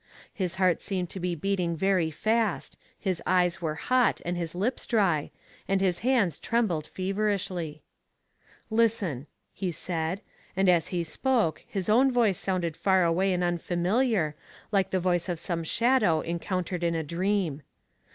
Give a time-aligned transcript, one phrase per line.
[0.33, 4.87] His heart seemed to be beating very fast, his eyes were hot, and his lips
[4.87, 5.29] dry,
[5.67, 7.83] and his hands trembled feverishly.
[8.71, 9.27] Listen!
[9.53, 10.21] he said,
[10.55, 14.33] and as he spoke his own voice sounded far away and unfamiliar
[14.71, 17.61] like the voice of some shadow encountered in a dream.